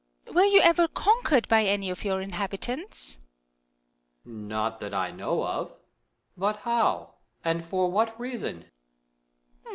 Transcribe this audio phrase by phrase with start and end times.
[0.33, 3.19] Were you ever conquered by any of your inhabitants?
[4.25, 4.47] Moon.
[4.47, 5.73] Not that I know of.
[6.35, 7.11] But how?
[7.45, 8.65] And for what reason